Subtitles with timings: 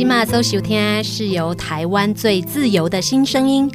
[0.00, 3.70] 今马搜收听是由台湾最自由的新声音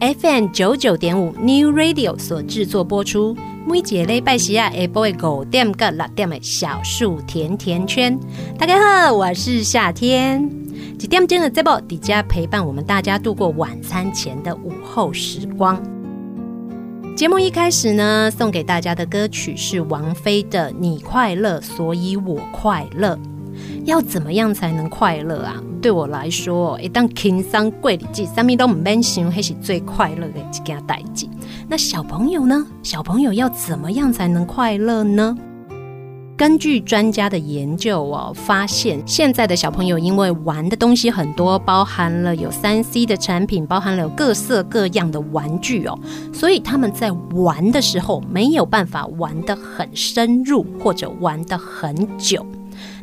[0.00, 3.36] FM 九九点五 New Radio 所制作播出。
[3.66, 8.18] 每节礼拜四啊，下晡的五点到六点的小树甜甜圈。
[8.58, 10.48] 大家好，我是夏天。
[10.98, 15.78] 几点钟的直播底下陪伴我们大家度过晚餐前的午后时光。
[17.14, 23.14] 节目一开始呢，送给大家的歌曲是王菲的《你快乐，所以我快乐》。
[23.86, 25.62] 要怎么样才能快乐啊？
[25.80, 31.28] 对我来说，一旦轻松过日子，什么都唔免想，那是最快乐的一件代志。
[31.68, 32.66] 那小朋友呢？
[32.82, 35.36] 小朋友要怎么样才能快乐呢？
[36.36, 45.96] 根据专家的研究哦，发现现在的小朋友因为玩的东西很多，包含了有三 C 的产品，包含了有各色各样的玩具哦，
[46.32, 52.44] 所以他们在玩的时候没有办法玩得很深入，或者玩得很久。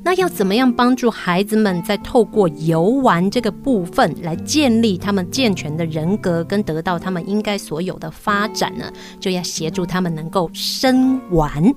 [0.06, 8.92] 那要怎么样帮助孩子们在透过游玩这个部分来建立他们健全的人格，跟得到他们应该所有的发展呢？
[9.20, 11.74] 就要协助他们能够生玩。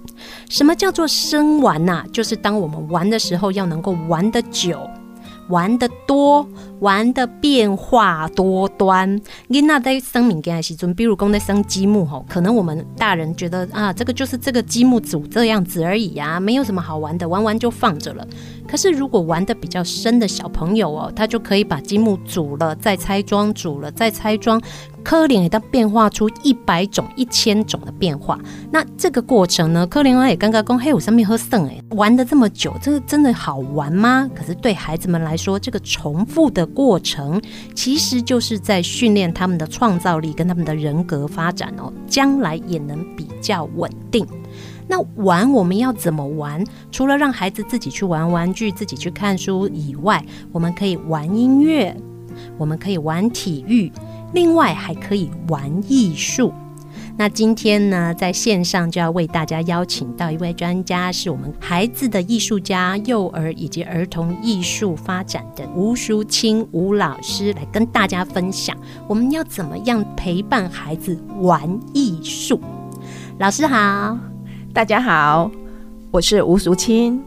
[0.49, 2.05] 什么叫做生玩呐？
[2.13, 4.81] 就是当我们玩的时候，要能够玩得久。
[5.49, 6.45] 玩得多，
[6.81, 9.21] 玩的变化多端。
[9.49, 18.27] 囡娜在生命件的时阵，比如讲在生积木吼，可能我们大人觉得啊，这个就是这个积木组这样子而已呀、啊，没有什么好玩的，玩玩就放着了。
[18.69, 24.61] 可是如果玩得比较深的小朋友哦，他就可以把积木组了再拆装，组了再拆装。
[25.05, 28.41] 柯林也当变化出一百种、一千种的变化。
[28.73, 29.87] 那这个过程呢？
[29.87, 34.29] 可能也刚刚讲，嘿，我上面喝剩哎，玩的这么久，这个真的好玩吗？
[34.35, 37.41] 可是对孩子们来说，这个重复的过程，
[37.75, 44.27] 其实就是在训练他们的创造力跟他们的人格发展哦，将来也能比较稳定。
[44.89, 46.65] 那玩我们要怎么玩？
[46.93, 51.97] 除了让孩子自己去玩玩具、自己去看书以外，我们可以玩音乐，
[52.57, 53.91] 我们可以玩体育。
[54.33, 56.53] 另外还可以玩艺术。
[57.19, 68.77] 那今天呢，在线上就要为大家邀请到一位专家，是我们孩子的艺术家、幼儿以及儿童艺术发展的吴淑清吴老师，来跟大家分享
[69.09, 72.61] 我们要怎么样陪伴孩子玩艺术。
[73.39, 74.19] 老师好，
[74.75, 75.51] 大家好，
[76.11, 77.25] 我是吴淑清。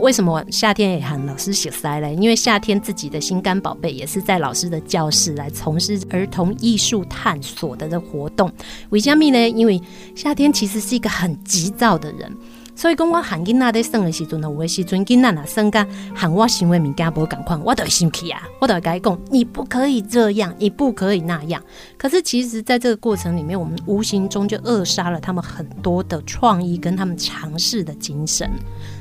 [0.00, 2.14] 为什么夏天也喊老师写塞嘞？
[2.14, 8.50] 因为夏天自己的心肝宝贝也是在老师的教室来从事儿童艺术探索的这活动。
[8.90, 9.48] 为什么呢？
[9.50, 9.80] 因为
[10.14, 12.32] 夏天其实是一个很急躁的人。
[12.76, 15.84] 所以讲，我喊囡仔在生的时阵呢，有的时阵囡仔呐生个
[16.14, 18.40] 喊我行为物件无共款，我都会生气啊！
[18.60, 21.60] 我都会跟他讲，你不可以这样，你不可以那样。
[21.96, 28.48] 可是其实，在这个过程里面，我们无形中就扼杀了他们很多的创意跟他们尝试的精神。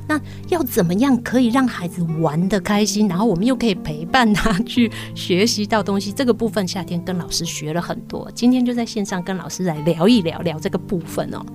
[0.07, 0.19] 那
[0.49, 6.11] 要怎么样可以让孩子玩的开心，然后我们又可以陪伴他去学习到东西？
[6.11, 11.45] 这个部分夏天跟老师学了很多，今天就在线上跟老师来聊一聊聊这个部分哦。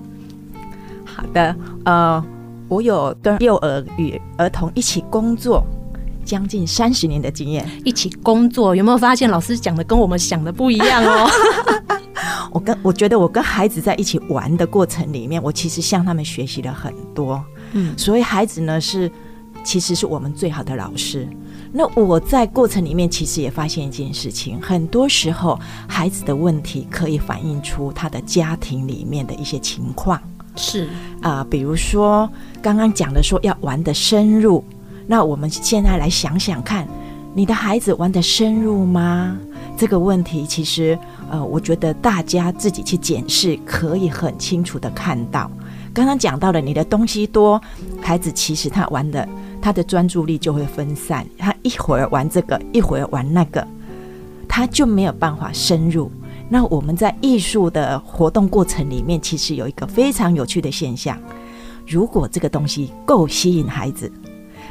[1.03, 1.55] 好的，
[1.85, 2.23] 呃，
[2.67, 5.63] 我有跟幼儿与儿童一起工作
[6.23, 7.67] 将近三十年的经验。
[7.83, 11.29] 一起工作有没有发现老师讲的跟我们想的不一样哦？
[12.51, 17.43] 我跟我觉得我跟孩子在一起玩的过程里面，我其实向他们学习了很多。
[17.73, 19.11] 嗯，所以孩子呢是
[19.63, 21.27] 其实是我们最好的老师。
[21.71, 30.21] 那我在过程里面其实也发现一件事情，很多时候孩子的问题可以反映出他的家庭里面的一些情况。
[30.55, 30.85] 是
[31.19, 32.29] 啊、呃，比如说
[32.61, 34.63] 刚刚讲的说要玩得深入，
[35.07, 36.87] 那我们现在来想想看，
[37.33, 39.35] 你的孩子玩得深入吗？
[39.75, 40.95] 这个问题其实
[41.31, 45.49] 呃，我觉得大家自己去检视，可以很清楚的看到。
[45.93, 47.61] 刚刚讲到了你的东西多，
[48.01, 49.27] 孩子其实他玩的
[49.61, 53.65] 他的专注力就会分散，他一会儿玩这个，一会儿玩那个，
[54.49, 56.11] 他就没有办法深入。
[56.49, 61.17] 那我们在艺术的活动过程里面，其实有一个非常有趣的现象：
[61.87, 64.11] 如果这个东西够吸引孩子，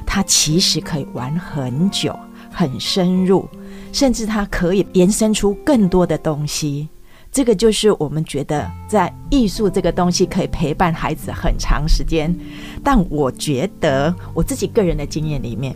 [0.05, 2.17] 他其实可以玩很久、
[2.51, 3.49] 很深入，
[3.93, 6.89] 甚至他可以延伸出更多的东西。
[7.33, 12.33] 这个就是我们觉得在艺术这个东西可以陪伴孩子很长时间。
[12.85, 15.75] 但我觉得我自己个人的经验里面，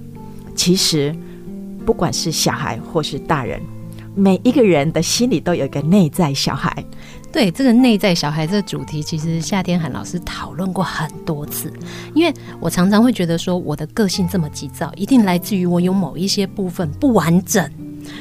[0.55, 1.17] 其实
[1.87, 3.59] 不管是小孩或是大人。
[4.15, 6.83] 每一个人的心里都有一个内在小孩，
[7.31, 11.71] 对这个内在小孩这个主题，其实夏天涵老师讨论过很多次。
[12.15, 17.71] 因为我常常会觉得说，我的个性这么急躁，一定来自于我有某一些部分不完整。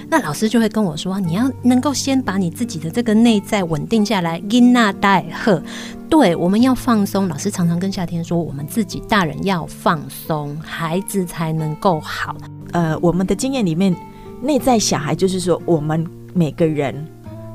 [0.09, 4.39] 那老师就会跟我说，你要能够先把你自己的这个内在稳定下来。
[4.41, 5.61] 囡仔待赫，
[6.09, 7.27] 对，我们要放松。
[7.27, 12.35] 老师常常跟夏天说，我们自己大人要放松，孩子才能够好。
[12.71, 13.95] 呃，我们的经验里面。
[14.41, 16.93] 内在小孩就是说，我们每个人，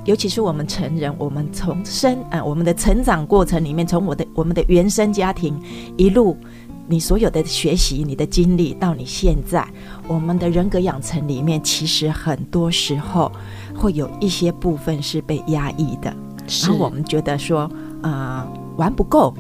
[0.07, 5.61] 尤其是我们成人，我们从生，呃，我们的成长过程里面，从我的我们的原生家庭
[5.99, 6.37] 一路
[6.91, 9.65] 你所有的学习、你的经历到你现在，
[10.09, 13.31] 我们的人格养成里面，其实很多时候
[13.77, 16.13] 会有一些部分是被压抑的，
[16.49, 17.71] 是然后我们觉得说，
[18.03, 18.45] 呃，
[18.77, 19.33] 玩不够，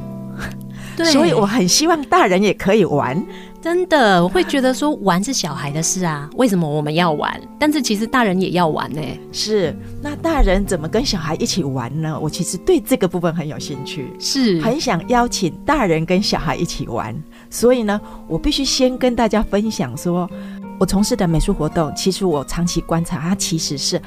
[0.96, 3.20] 对，所以我很希望大人也可以玩。
[3.60, 7.38] 真的，我会觉得说玩是小孩的事啊，为什么我们要玩？
[7.58, 9.02] 但是其实大人也要玩呢。
[9.32, 12.18] 是，那大人怎么跟小孩一起玩呢？
[12.18, 17.14] 我其实对这个部分很有兴趣，是很想邀请大人跟小孩一起玩。
[17.50, 20.30] 所以呢，我必须先跟大家分享说，
[20.78, 24.00] 我从事的美术活动，其实我长期观察，它其实是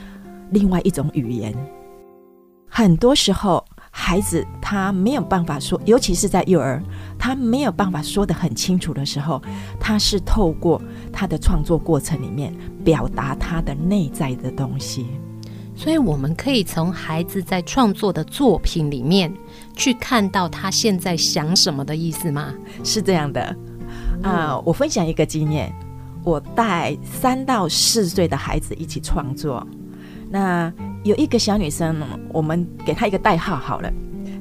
[0.49, 1.53] 另外一种语言。
[2.67, 3.63] 很多时候。
[3.95, 6.81] 孩子他没有办法说，尤其是在幼儿，
[7.15, 9.39] 他没有办法说得很清楚的时候，
[9.79, 10.81] 他是透过
[11.11, 12.51] 他的创作过程里面
[12.83, 15.05] 表达他的内在的东西。
[15.75, 19.31] 所以我们可以从孩子在创作的作品里面
[19.75, 22.53] 去看到他现在想什么的意思吗？
[22.83, 23.41] 是这样的，
[24.21, 25.73] 啊、呃，我分享一个经验，
[26.23, 29.65] 我带三到四岁的孩子一起创作，
[30.29, 30.71] 那。
[31.03, 31.93] 有一个小女生，
[32.29, 33.91] 我们给她一个代号好了，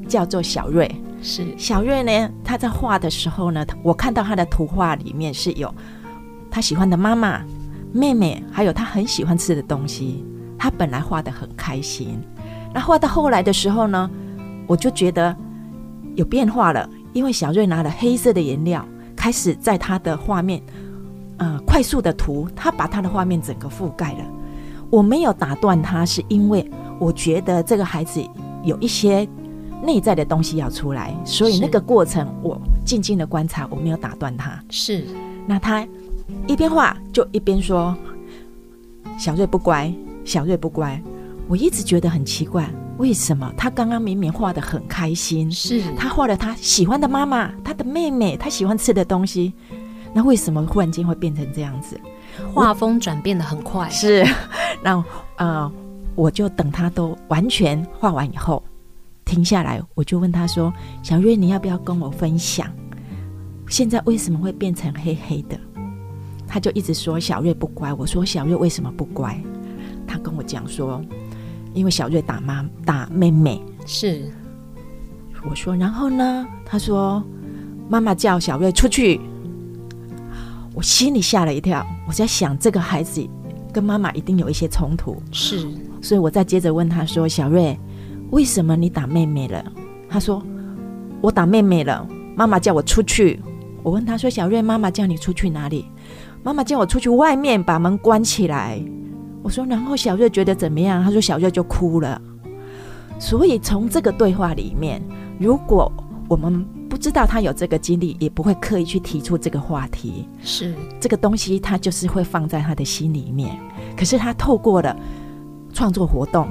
[0.09, 0.89] 叫做小瑞。
[1.21, 5.75] 是小瑞呢，她在画的时候呢，我看到她的图画里面是有
[6.53, 7.43] 她喜欢的妈妈、
[7.93, 10.25] 妹妹，还有她很喜欢吃的东西。
[10.57, 12.23] 她本来画得很开心，
[12.73, 14.09] 那画到后来的时候呢，
[14.67, 15.35] 我就觉得
[16.15, 20.63] 有变化了，因为小瑞拿了黑色的颜料，开始在他的画面，
[21.39, 24.25] 呃，快速的涂，他把他的画面整个覆盖了。
[24.91, 28.23] 我没有打断他，是因为我觉得这个孩子
[28.63, 29.27] 有一些
[29.83, 34.63] 内在的东西要出来，所以那个过程我静静的观察，我没有打断他。
[34.69, 35.05] 是，
[35.47, 35.87] 那他
[36.47, 37.97] 一边画就一边说
[39.19, 39.93] ：“小瑞不乖，
[40.25, 41.01] 小瑞不乖。”
[41.49, 42.71] 我一直觉得很奇怪，
[43.03, 49.53] 为什么他刚刚明明画的很开心，是他画了他喜欢的妈妈、他的妹妹、他喜欢吃的东西，
[50.15, 52.01] 那为什么忽然间会变成这样子？
[52.55, 54.25] 画风转变的很快，是，
[54.85, 55.05] 那
[55.37, 55.71] 呃，
[56.15, 58.63] 我就等他都完全画完以后
[59.25, 62.71] 停下来，我就问他说：“小月，你要不要跟我分享，
[63.69, 65.59] 现在为什么会变成黑黑的？”
[66.47, 67.93] 他就一直说小月不乖。
[67.93, 69.37] 我说小月为什么不乖？
[70.07, 71.03] 他跟我讲说，
[71.75, 73.63] 因为小瑞打妈打妹妹。
[73.87, 74.31] 是，
[75.49, 76.47] 我说然后呢？
[76.65, 77.23] 他说
[77.89, 79.21] 妈妈叫小瑞出去。
[80.75, 83.23] 我心里吓了一跳，我在想这个孩子
[83.73, 85.69] 跟妈妈一定有一些冲突，是，
[86.01, 87.79] 所以我再接着问他说：“小瑞，
[88.31, 89.63] 为什么你打妹妹了？”
[90.09, 90.43] 他说
[91.21, 93.39] ：“我打妹妹了，妈妈叫我出去。”
[93.85, 95.85] 我问他说：“小瑞，妈妈叫你出去哪里？”
[96.43, 98.83] 妈妈叫我出去外面，把门关起来。
[99.43, 102.21] 我说：“然后小瑞觉得怎么样？”他说：“小瑞就哭了。”
[103.19, 105.03] 所以从这个对话里面，
[105.39, 105.91] 如果
[106.29, 110.27] 我们不知道他有这个经历，也不会刻意去提出这个话题。
[110.43, 113.59] 是这个东西，他就是会放在他的心里面。
[113.97, 114.97] 可是他透过了
[115.73, 116.49] 创作活动，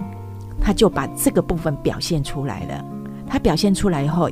[0.60, 2.86] 他就把这个部分表现出来了。
[3.27, 4.29] 他表现出来以后，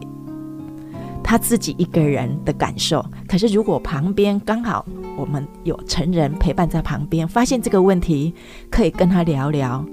[1.24, 3.04] 他自己一个人的感受。
[3.28, 4.86] 可是如果旁边刚好
[5.20, 8.34] 我们有成人陪伴在旁边，发现这个问题，
[8.70, 9.86] 可以跟他聊聊，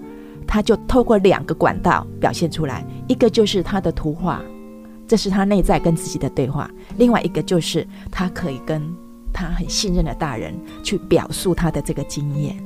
[0.47, 2.87] 他就透过两个管道表现出来。
[3.09, 4.40] 一个就是他的图画。
[5.09, 8.83] 这是他内在跟自己的对话，另外一个就是他可以跟
[9.33, 10.52] 他很信任的大人
[10.83, 12.56] 去表述他的这个经验。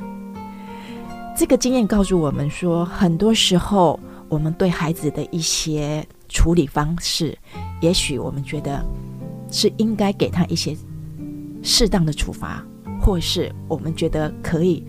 [1.36, 7.36] 这个经验告诉我们说，很多时候我们对孩子的一些处理方式，
[7.82, 8.82] 也许我们觉得
[9.50, 10.74] 是应该给他一些
[11.62, 12.64] 适当的处罚，
[13.00, 14.84] 或是我们觉得可以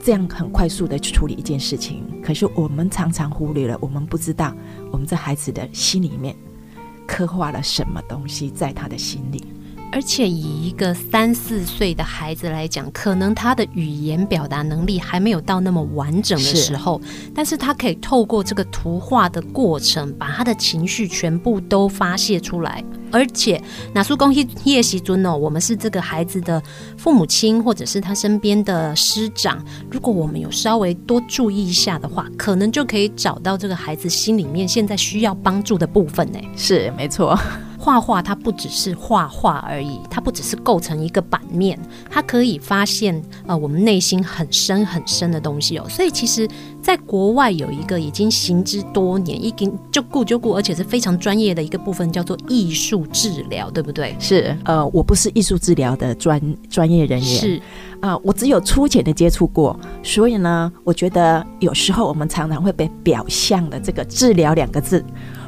[0.00, 2.04] 这样很快速的去处理一件事情。
[2.22, 4.54] 可是我们常常忽略了，我们不知道
[4.90, 6.34] 我们这孩子的心里面。
[7.06, 9.44] 刻画了什么东西在他的心里？
[9.94, 22.82] 而且以一个三四岁的孩子来讲，可能他的语言表达能力还没有到那么完整的时候，是但是他可以透过这个图画的过程，把他的情绪全部都发泄出来。
[23.12, 26.60] 而且，拿出公益叶习尊哦，我们是这个孩子的
[26.98, 29.64] 父母亲，或者是他身边的师长。
[29.88, 36.40] 如果我们有稍微多注意一下的话，可能就可以找到这个孩子心里面现在需要帮助的部分呢。
[36.56, 37.38] 是，没错。
[37.84, 45.86] 画画它不只是画画而已，它不只是构成一个版面，它可以发现呃我们内心很深很深的东西哦。
[45.86, 46.48] 所以其实，
[46.80, 54.16] 在国外有一个已经行之多年，已经就顾就顾，而且是非常专业的一个部分，叫做艺术治疗，对不对？
[54.18, 57.58] 是，呃，我不是艺术治疗的专专业人员，是
[58.00, 65.04] 啊，呃，我只有粗浅的接触过，所以呢，我觉得有时候我们常常会被表象的这个治疗两个字。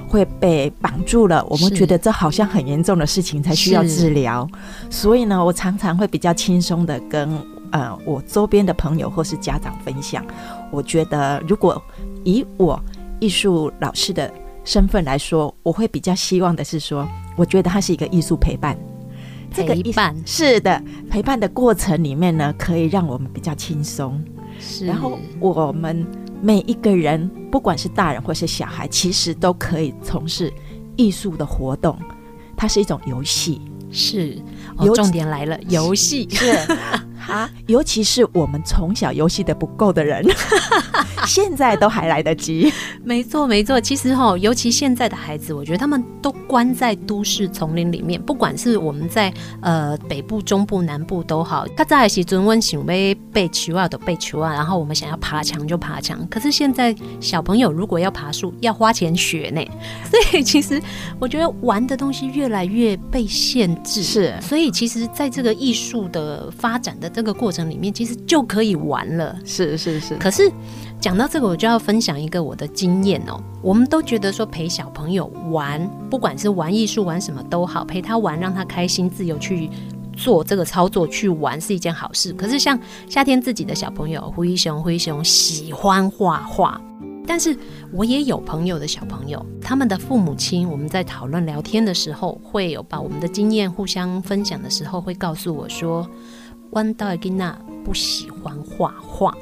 [0.09, 4.49] 会被绑住了，我们觉得这好像很严重的事情才需要治疗。
[4.89, 7.29] 所以呢，我常常会比较轻松的跟
[7.73, 10.25] 呃我周边的朋友或是家长分享。
[10.71, 11.81] 我觉得如果
[12.25, 12.81] 以我
[13.19, 14.33] 艺术老师的
[14.65, 18.77] 身份来说，我会比较希望的是说，我觉得它是一个艺术陪伴。
[19.55, 24.23] 这个陪伴是的，陪伴的过程里面呢，可以让我们比较轻松。
[24.59, 26.07] 是，然后我们
[26.47, 30.53] 每一个人，不管是大人或是小孩，其实都可以从事
[30.95, 31.99] 艺术的活动。
[32.57, 33.61] 它是一种游戏，
[33.91, 34.39] 是。
[34.77, 36.53] 哦，重点来了，游戏是。
[37.29, 40.25] 啊，尤其是我们从小游戏的不够的人，
[41.27, 42.73] 现在都还来得及。
[43.03, 43.81] 没错，没错。
[43.81, 48.21] 其实哈、哦，尤其现在的孩子，我觉得他们都关在都市丛林里面。
[48.21, 56.27] 不管是我们在呃北部、中部、南部都好，他在时尊温想被被求啊的被求啊，然后我们想要爬墙就爬墙。
[56.29, 59.61] 可是现在小朋友如果要爬树，要花钱学呢。
[60.09, 60.81] 所以其实
[61.19, 64.03] 我觉得玩的东西越来越被限制。
[64.03, 67.06] 是，所以其实在这个艺术的发展的。
[67.09, 69.37] 这个过程里面，其实就可以玩了。
[69.45, 70.17] 是是是。
[70.17, 70.51] 可是
[71.01, 73.41] 讲到这个，我就要分享一个我的经验哦。
[73.63, 79.69] 我们都觉得说陪小朋友玩，不管是玩艺术、玩什么都好，陪他玩，让他开心、自由去
[80.17, 82.33] 做这个操作、去玩是一件好事。
[82.33, 86.81] 可是像夏天自己的小朋友灰熊、灰熊喜欢画画，
[87.27, 87.57] 但是
[87.93, 96.09] 我也有朋友的小朋友，他们的父母亲，我们在讨论聊天的时候，会有把我们的经验互相分享的时候，会告诉我说。
[96.77, 99.35] 弯道尔吉娜不喜欢画画，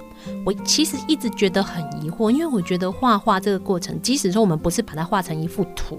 [0.46, 5.98] 我其实一直觉得很疑惑，因为我觉得画画这个过程，即使说我们不是把它画成一幅图，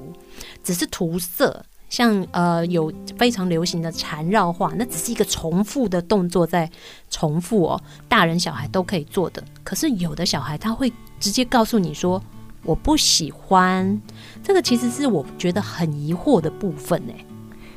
[0.64, 6.72] 只是涂色，像呃有非常流行的缠绕画，那只是一个重复的动作在
[7.10, 9.44] 重复哦，大人小孩都可以做的。
[9.62, 10.90] 可是有的小孩他会
[11.20, 12.24] 直接告诉你说
[12.64, 14.02] 我不喜欢，
[14.42, 17.14] 这个其实是我觉得很疑惑的部分呢。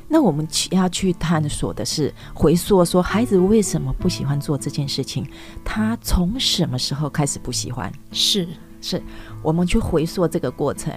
[0.09, 5.27] 那我们去要去探索的是回溯，说孩子为什么不喜欢做这件事情？
[5.63, 7.93] 他从什么时候开始不喜欢？
[8.11, 8.49] 是
[8.81, 9.03] 是，
[9.43, 10.91] 我们去回溯这个过程，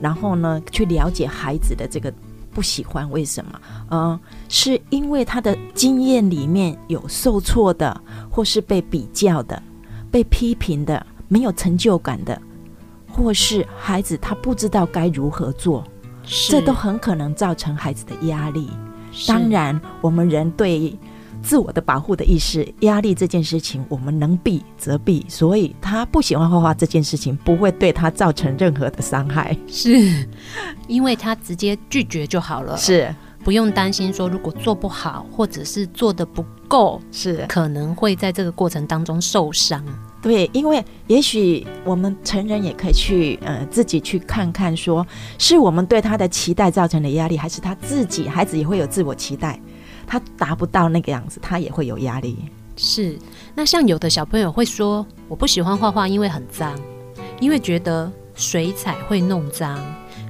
[0.00, 2.12] 然后呢，去了解孩子的这个
[2.52, 3.60] 不喜欢为什么？
[3.90, 4.18] 嗯，
[4.48, 9.62] 是因为他的经验里面有受挫的，或是被比较的、
[10.10, 12.40] 被批评的、没有成就感的，
[13.12, 15.84] 或是孩子他不知道该如何做。
[16.26, 18.70] 这都很可能造成孩子的压力。
[19.26, 20.96] 当然，我们人对
[21.42, 25.24] 自我的保护的意识，压力这件事情，我们能避则避。
[25.28, 29.56] 所以他不喜欢画画这件事情，不会对他造成任何的伤害。
[29.68, 30.26] 是，
[30.88, 32.76] 因为他直接拒绝就好了。
[32.76, 39.84] 是，不用担心说如果做不好，或者是做的不够，是可能会在这个过程当中受伤。
[40.24, 45.06] 对，因为也许我们成人也可以去，呃，自己去看看说，
[45.36, 49.60] 是我们对他的期待造成的压力，还是他自己孩子也会有自我期待，
[50.06, 52.38] 他达不到那个样子，他也会有压力。
[52.74, 53.18] 是，
[53.54, 56.74] 那像有的小朋友会说，我不喜欢画画，因为很脏，
[57.38, 59.78] 因为觉得水彩会弄脏。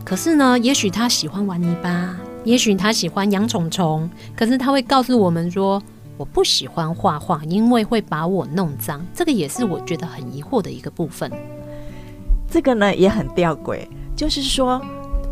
[0.05, 5.81] 可是呢，也许他喜欢玩泥巴，也许他喜欢养虫虫，可是他会告诉我们说。
[6.17, 9.05] 我不喜欢画画，因为会把我弄脏。
[9.13, 11.31] 这个也是我觉得很疑惑的一个部分。
[12.49, 13.81] 这个呢也很吊诡，
[14.15, 14.81] 就是说，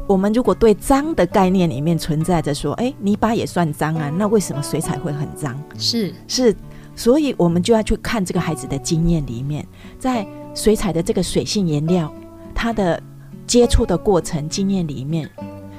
[0.09, 5.57] 我们如果对脏的概念里面存在着说，哎，泥巴也算脏啊，那为什么水彩会很脏？
[5.79, 6.57] 是是，
[6.97, 9.65] 所以我们就要去看这个孩子的经验里面，
[10.01, 12.13] 在水彩的这个水性颜料，
[12.53, 13.01] 它的
[13.47, 15.31] 接触的过程经验里面，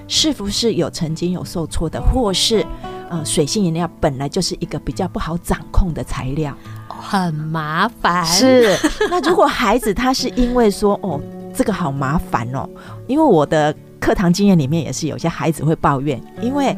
[0.08, 2.66] 是不是有曾经有受挫的，或是？
[3.14, 6.52] 呃，水性颜料本来就是一个比较不好掌控的材料，
[6.88, 8.26] 很麻烦。
[8.26, 8.76] 是，
[9.08, 11.22] 那如果孩子他是因为说， 哦，
[11.54, 12.68] 这个好麻烦哦，
[13.06, 16.76] 因为我的课堂经验里面也是有些孩子会抱怨，因为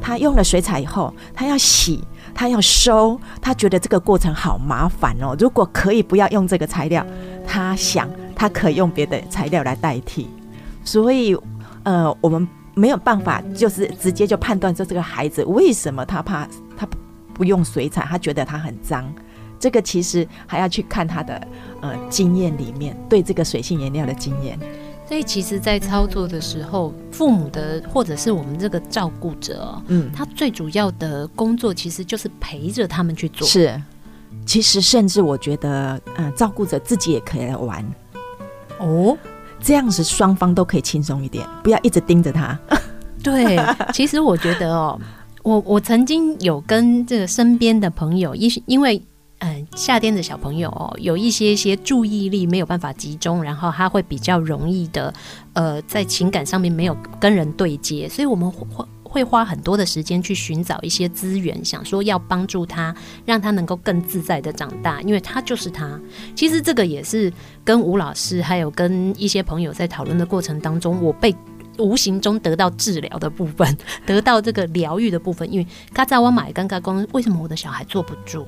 [0.00, 2.02] 他用了水彩以后，他要洗，
[2.34, 5.36] 他要收，他觉得这个过程好麻烦哦。
[5.38, 7.06] 如果可以不要用这个材料，
[7.46, 10.28] 他想他可以用别的材料来代替。
[10.82, 11.36] 所以，
[11.84, 12.48] 呃，我们。
[12.78, 16.88] 没有办法，就是直接就判断说这个孩子为什么他怕他
[17.34, 19.12] 不用水彩，他觉得他很脏。
[19.58, 21.48] 这个其实还要去看他的
[21.80, 24.56] 呃经验里面对这个水性颜料的经验。
[25.08, 33.48] 所以其实，在操作的时候，父母的或者是我们这个照顾者，嗯，他最主要的工作其实就是陪着他们去做。
[33.48, 33.82] 是，
[34.44, 37.84] 其实甚至我觉得，嗯、呃，照顾者自己也可以来玩。
[38.78, 39.16] 哦。
[39.60, 42.58] 这样子双方都可以轻松一点，不要一直盯着他。
[43.22, 43.58] 对，
[43.92, 45.00] 其实我觉得哦，
[45.42, 49.02] 我我曾经有跟这个身边的朋友，因因为
[49.40, 55.14] 嗯、夏天的小朋友哦，有一些些注意力没有办法集中，然后他会比较容易的，
[55.52, 62.94] 呃，在情感上面没有跟人对接，所以我们会会花很多的时间去寻找一些资源，想说要帮助他，
[63.24, 65.98] 让他能够更自在的长大，因为他就是他。
[66.36, 67.32] 其实这个也是
[67.64, 71.34] 跟吴老师还有跟一些朋友在讨论的过程当中，我被。
[71.78, 78.46] 无形中得到治疗的部分， 得到这个疗愈的部分，因为刚才我买尴尬光，为什么我的小孩坐不住？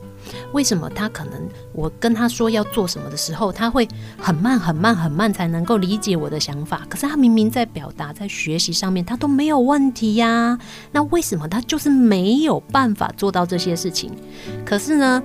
[0.52, 3.86] 为什么他可能我跟他说要做什么的时候，他会
[4.18, 6.82] 很慢、很慢、很慢才能够理解我的想法？
[6.88, 10.58] 可是他明明在表达、在学习上面，他都没有问题呀。
[10.92, 14.10] 那为什么他就是没有办法做到这些事情？
[14.64, 15.22] 可是呢？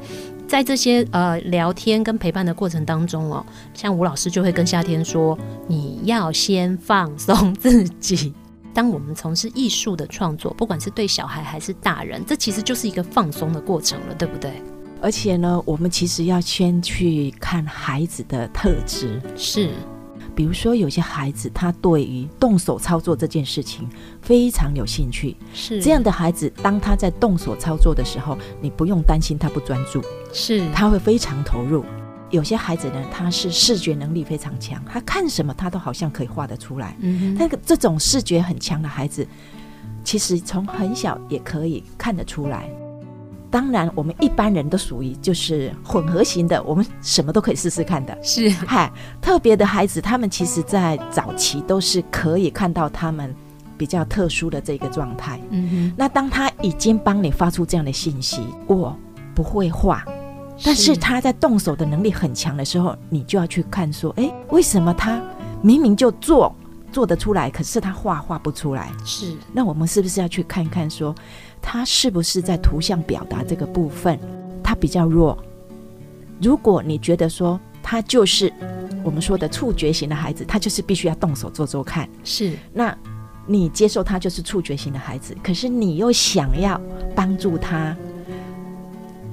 [0.48, 8.34] 在这些呃聊天跟陪伴的过程当中哦，像吴老师就会跟夏天说：“你要先放松自己。
[8.74, 14.52] ”当我们从事艺术的创作，不管是对小孩还是大人，这其实就是一个放松的过程了，对不对？
[15.02, 19.70] 而且呢，我们其实要先去看孩子的特质是。
[20.36, 23.88] 比如说，有些孩子他对于动手操作这件事情
[24.22, 31.86] 非常有兴趣，是这样的孩子，当他在动手操作的时候，你不用担心他不专注，是他会非常投入。
[32.32, 36.98] 有些孩子呢，他是视觉能力非常强，他看什么他都好像可以画得出来。
[37.00, 39.26] 嗯，那个这种视觉很强的孩子，
[40.04, 42.70] 其实从很小也可以看得出来。
[43.56, 48.18] 当然，我们一般人都属于就是混合型的，我们什么都可以试试看的。
[48.22, 48.92] 是，嗨，
[49.22, 53.34] 特别的孩子，他们其实在早期都是可以看到他们
[53.78, 55.40] 比较特殊的这个状态。
[55.52, 55.94] 嗯哼。
[55.96, 58.94] 那当他已经帮你发出这样的信息，我
[59.34, 60.04] 不会画，
[60.62, 65.18] 但是他在动手的能力很强的时候，你就要去看说，哎，为什么他
[65.62, 66.54] 明明就做
[66.92, 68.92] 做得出来，可是他画画不出来？
[69.06, 69.34] 是。
[69.54, 71.16] 那我们是不是要去看一看说？
[71.68, 74.20] 他是不是在图像表达这个部分，
[74.64, 75.36] 他比较弱？
[76.40, 78.54] 如果你觉得说他就是
[79.04, 82.54] 我们说的触觉型的孩子，他就是必须要动手做做看，是。
[82.72, 82.96] 那
[83.48, 86.80] 你接受他就是触觉型的孩子，可是你又想要
[87.16, 87.98] 帮助他，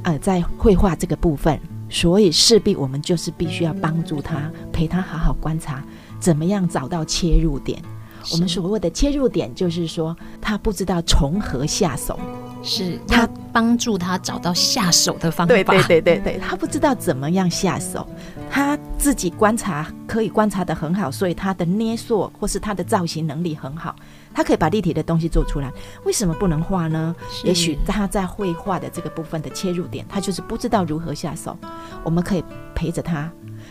[0.05, 5.85] 呃，在绘画这个部分，所以势必我们就是必须要帮助他，陪他好好观察，
[6.19, 7.81] 怎么样找到切入点。
[8.31, 12.19] 我们所谓的切入点，就是说他不知道从何下手，
[12.63, 15.53] 是他帮助他找到下手的方法。
[15.53, 18.07] 对对对对对，他不知道怎么样下手，
[18.51, 23.97] 他自己观察可以观察的很好，所以他的捏塑或是他的造型能力很好，
[24.33, 25.71] 他可以把立体的东西做出来。
[26.05, 27.15] 为什么不能画呢？
[27.43, 31.57] 也许他在绘画的这个部分的切入点，他就是不知道如何下手。
[32.05, 33.31] 我们可以陪着他，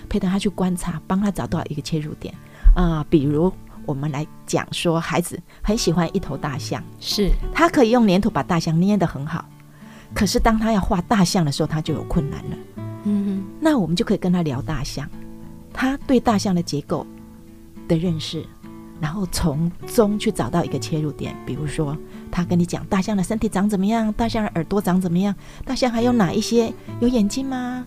[0.09, 2.33] 陪着他去观察，帮他找到一个切入点
[2.75, 3.51] 啊、呃，比如。
[3.85, 9.45] 我们来讲说，孩子很喜欢一头大象，是他可以用粘土把大象捏得很好，
[10.13, 12.57] 可是当他要画大象的时候，他就有困难了。
[13.03, 15.09] 嗯哼，那我们就可以跟他聊大象，
[15.73, 17.05] 他对大象的结构
[17.87, 18.45] 的认识，
[18.99, 21.35] 然后从中去找到一个切入点。
[21.45, 21.97] 比如说，
[22.29, 25.33] 他跟你讲大象的身体长怎么样，大象的耳朵长怎么样，
[25.65, 27.85] 大象还有哪一些有眼睛吗？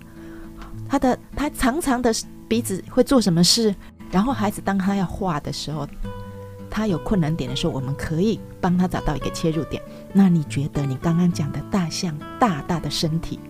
[0.88, 2.12] 他的他长长的
[2.46, 3.74] 鼻子会做什么事？
[4.14, 5.88] 然后孩子当他要画的时候，
[6.70, 9.82] 他有困难点的时候，我们可以帮他找到一个切入点。
[10.12, 13.40] 那你觉得你刚刚讲的大象大大的身体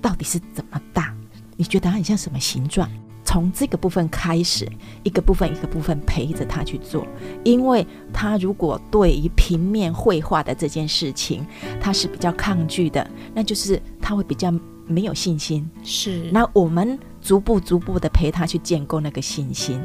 [0.00, 1.14] 到底是怎么大？
[1.58, 2.88] 你觉得它很像什么形状？
[3.22, 4.66] 从这个部分开始，
[5.02, 7.06] 一个部分一个部分陪着他去做。
[7.44, 11.46] 因为他如果对于平面绘画的这件事情
[11.78, 14.50] 他是比较抗拒的，那就是他会比较
[14.86, 15.68] 没有信心。
[15.82, 16.98] 是，那我们。
[17.24, 19.80] 逐步逐步的陪他去建构那个信心，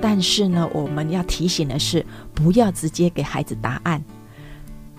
[0.00, 4.02] 但是呢，我们要提醒的是，不要直接给孩子答案。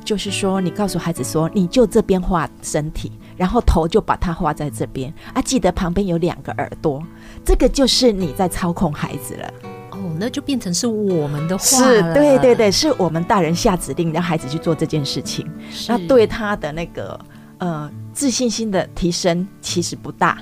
[0.06, 7.04] 就是说，你告诉孩子说，你就这边画身体，然后头就把它画在这边啊，记得旁边有两个耳朵，
[7.44, 9.54] 这个就是你在操控孩子了。
[9.92, 11.94] 哦，那就变成是我们的话了。
[11.94, 15.46] 是，对对对，是我们大人下指令让孩子去做这件事情，
[15.90, 17.20] 那对他的那个
[17.58, 20.42] 呃自信心的提升其实不大。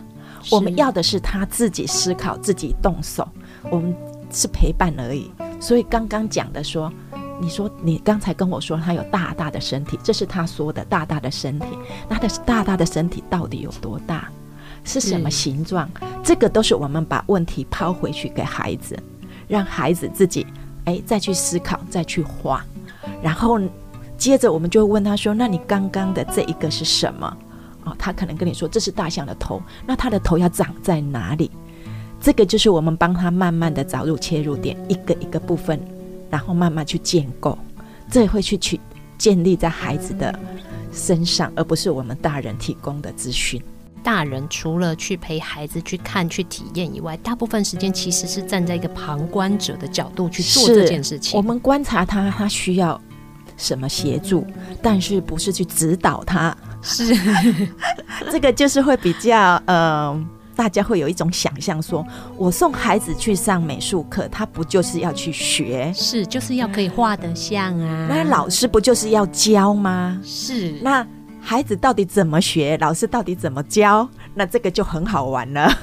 [0.52, 3.28] 我们要的是他自己思考、自己动手，
[3.72, 3.96] 我们
[4.30, 5.32] 是陪伴而已。
[5.60, 6.92] 所以刚刚讲的说，
[7.42, 11.66] 你说你刚才跟我说他有大大的身体，这是他说的大大的身体。
[12.08, 14.30] 那他的大大的身体到底有多大？
[14.84, 15.90] 是什么形状？
[16.22, 19.02] 这个都是我们把问题抛回去给孩子，
[19.48, 20.46] 让孩子自己
[20.84, 22.66] 哎再去思考、再去画。
[23.22, 23.58] 然后
[24.18, 27.38] 接着我们就会问他说：“那你刚刚的这一个是什么？”
[27.86, 31.50] 哦，他可能跟你说，这是大象的头，那他的头要长在哪里？
[32.22, 35.80] 这个就是我们帮他慢慢的找入切入点，一个一个部分，
[36.30, 37.58] 然后慢慢去建构，
[38.10, 38.80] 这会去去
[39.18, 40.34] 建立在孩子的
[40.94, 43.62] 身上，而不是我们大人提供的资讯。
[44.02, 51.38] 大人除了去陪孩子去看、去体验以外，大部分时间其实是站在一个旁观者的角度去做这件事情。
[51.38, 53.00] 我们观察他，他需要
[53.56, 54.46] 什么协助，
[54.82, 56.56] 但是不是去指导他。
[56.84, 57.16] 是，
[58.32, 60.26] 这个就是会比较呃。
[60.56, 62.06] 大家会有一种想象，说
[62.38, 65.92] 我送孩子去上美术课，他不就是要去学？
[65.96, 68.06] 是，就是要可以画得像啊。
[68.08, 70.22] 那老师不就是要教吗？
[70.24, 70.74] 是。
[70.84, 71.04] 那
[71.42, 72.78] 孩子到底怎么学？
[72.80, 74.08] 老师到底怎么教？
[74.36, 75.76] 那这个就很好玩了。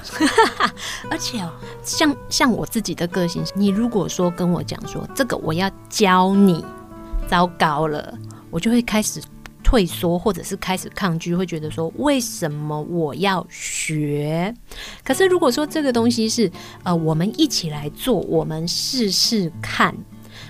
[1.11, 1.51] 而且哦，
[1.83, 6.63] 像像我自己的个性，你如果说跟我讲说这个我要教你，
[7.27, 8.17] 糟糕了，
[8.49, 9.21] 我就会开始。
[9.71, 14.53] 退缩，或者是开始抗拒，会觉得说，为什么我要学？
[15.01, 16.51] 可是如果说这个东西是
[16.83, 19.95] 呃，我们一起来做，我们试试看，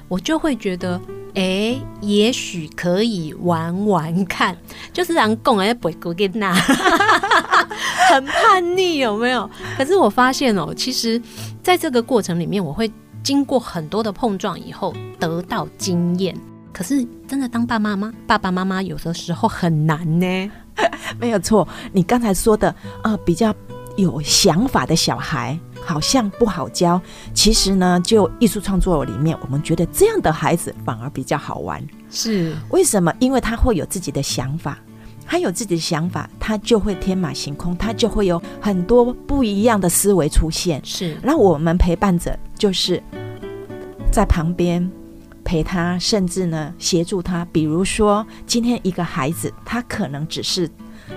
[0.07, 0.99] 我就会觉得，
[1.35, 4.57] 哎、也许可以玩玩看。
[4.91, 6.51] 就是让共哎不给给那，
[8.09, 9.47] 很叛逆有没有？
[9.77, 11.21] 可是我发现哦，其实
[11.61, 16.35] 在这个过程里面，我会经过很多的碰撞以后，得到经验。
[16.73, 20.51] 可是，真的当爸爸妈妈，爸爸妈妈有的时候很难呢。
[21.19, 23.53] 没有错，你刚才说的，呃，比较
[23.97, 26.99] 有想法的小孩，好像不好教。
[27.33, 31.85] 其实呢，就艺术创作里面，我们觉得这样的孩子反而比较好玩。
[32.09, 33.13] 是为什么？
[33.19, 34.79] 因为他会有自己的想法，
[35.25, 40.81] 他有自己的想法，他就会天马行空，他就会有很多不一样的思维出现。
[40.85, 43.03] 是，那我们陪伴者就是
[44.11, 44.89] 在旁边。
[45.43, 47.45] 陪他，甚至呢协助他。
[47.51, 50.69] 比如说，今天一个孩子，他可能只是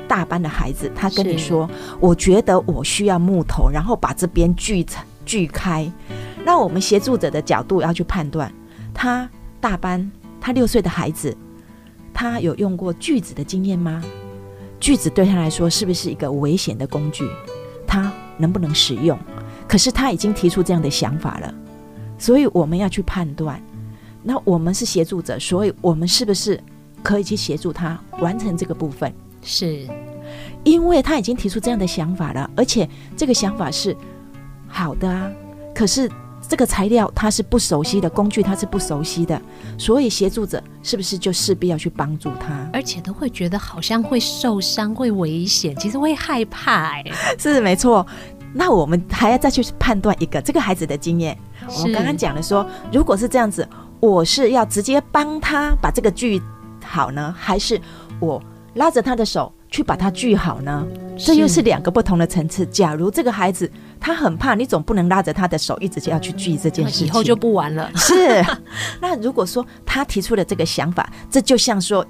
[0.09, 1.69] 大班的孩子，他跟你说
[2.01, 4.85] ：“我觉得我需要木头，然后把这边锯
[5.25, 5.91] 锯开。”
[6.45, 8.53] 那我们协助者的角度要去判断，
[8.93, 9.29] 他
[9.61, 10.11] 大班，
[10.41, 11.37] 他六岁的孩子，
[12.13, 14.03] 他有用过锯子的经验吗？
[14.79, 17.27] 锯子对他来说是不是一个危险的工具？
[17.87, 19.19] 他能不能使用？
[19.67, 21.55] 可是他已经提出这样的想法了，
[22.19, 23.59] 所以我们要去判断。
[24.27, 26.59] 那我们是协助者，所以我们是不是
[27.03, 29.13] 可以去协助他完成这个部分？
[29.43, 29.87] 是，
[30.65, 33.95] 因为他已经提出这样的想法了，而且这个想法是
[34.67, 35.31] 好的啊。
[35.75, 36.11] 可是
[36.49, 39.39] 这个材料他是不熟悉的，工具他是不熟悉的，
[39.77, 42.67] 所以协助者是不是就势必要去帮助他？
[42.73, 47.05] 而且都会觉得好像会受伤、会危险，其实会害怕哎。
[47.39, 48.07] 是没错。
[48.55, 51.37] 那我们还要再去判断一个这个孩子的经验。
[51.77, 53.69] 我们刚刚讲的说，如果是这样子。
[54.05, 56.40] 我是要直接帮他把这个锯
[56.85, 57.81] 好呢，还是
[58.21, 58.43] 我
[58.75, 60.87] 拉着他的手去把它锯好呢？
[61.17, 62.67] 这又是两个不同的层次。
[62.67, 67.90] 假如这个孩子他很怕，你总不能拉着他的手一直就要去锯这件事情，以后就不玩了。
[67.97, 68.45] 是。
[69.01, 72.05] 那如果说他提出了这个想法，这就像说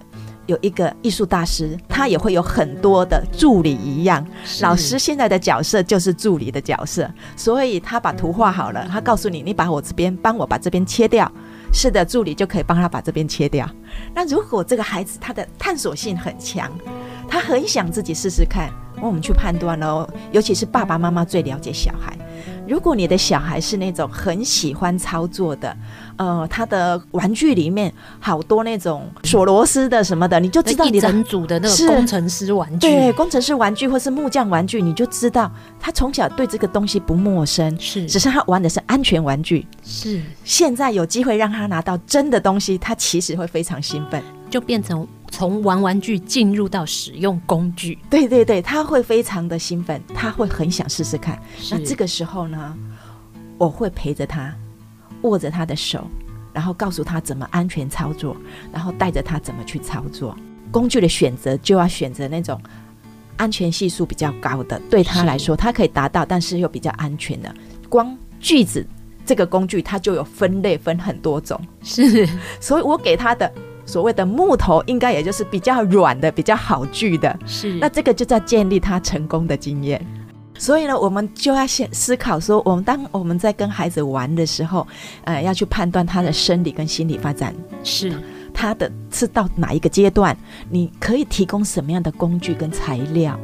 [0.47, 4.27] 有一个艺术大师，他也会有很多的助理一样。
[4.61, 11.31] 老师现在的角色就是助理的角色，所以他把图画好了，他告诉你，你把我这边帮我把这边切掉。
[11.75, 13.69] 是的，助理就可以帮他把这边切掉。
[14.15, 16.71] 那如果这个孩子他的探索性很强，
[17.29, 20.09] 他很想自己试试看，我们去判断喽。
[20.33, 22.17] 尤其是爸爸妈妈最了解小孩。
[22.67, 25.77] 如果你的小孩是那种很喜欢操作的，
[26.17, 40.23] 呃，他的玩具里面好多那种锁螺丝的什么的，你就知道你的整组的那个工程师玩具，对，工程师玩具或是木匠玩具，你就知道他从小对这个东西不陌生，是，只是他玩的是安全玩具，是。
[40.43, 45.07] 现在有机会让他拿到真的东西，他其实会非常兴奋，就变成。
[45.31, 51.37] 从玩玩具进入到使用工具，对对对，他会非常的兴奋，他会很想试试看。
[51.73, 52.79] 那这个时候呢，
[53.59, 54.55] 我会陪着他，
[55.23, 56.07] 握着他的手，
[56.53, 58.37] 然后告诉他怎么安全操作，
[58.73, 60.37] 然后带着他怎么去操作。
[60.71, 62.61] 工具的选择就要选择那种
[63.37, 67.53] 安全系数比较高的，对他来说，他可以达到，但是又比较安全的。
[67.89, 68.87] 光锯子
[69.27, 71.61] 这个工具，它就有分类，分很多种。
[71.83, 72.25] 是，
[72.61, 73.53] 所以我给他的。
[73.87, 77.39] 所谓的木头，应该也就是比较软的、比较好锯的。
[77.47, 80.05] 是，那这个就在建立他成功的经验。
[80.57, 84.87] 所以呢，我们就要先思考说，我们当我们在跟孩子玩的时候，
[85.25, 88.13] 呃，要去判断他的生理跟心理发展，是
[88.53, 90.37] 他的是到哪一个阶段，
[90.71, 93.39] 你可以提供什么样的工具跟材料。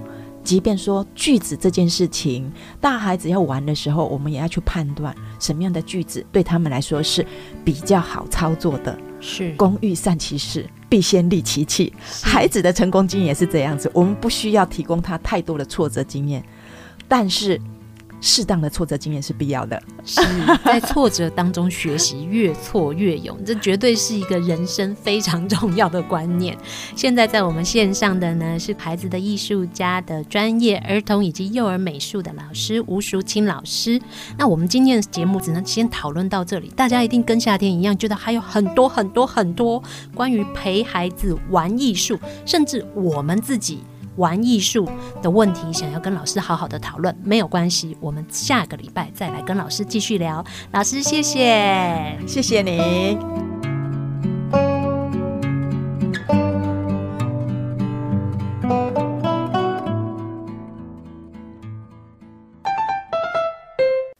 [0.50, 7.24] 即便说句子这件事情，大孩子要玩的时候，我们也要去判断什么样的句子对他们来说是
[7.64, 8.98] 比较好操作的。
[9.20, 11.92] 是，工欲善其事，必先利其器。
[12.20, 16.44] 孩子的成功经验也是这样子，我们不需要提供他太多的挫折经验，
[17.06, 17.56] 但是
[18.20, 19.80] 适当的挫折经验是必要的。
[20.04, 20.20] 是
[20.64, 26.56] 在挫折当中学习，越挫越勇，这绝对是一个人生非常重要的观念。
[26.96, 34.00] 现在在我们线上的呢，是孩子的艺术家的专业儿童以及幼儿美术的老师吴淑清老师。
[34.38, 39.82] 那我们今天的节目只能先讨论到这里，大家一定跟夏天一样，觉得还有很多很多很多
[40.14, 43.80] 关于陪孩子玩艺术，甚至我们自己。
[44.16, 44.88] 玩艺术
[45.22, 50.44] 的问题，想要跟老师好好的讨论，没有关系，我们下个礼拜再来跟老师继续聊。
[50.72, 53.18] 老师，谢谢，谢谢你。